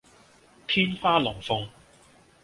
[0.65, 1.67] 天花龍鳳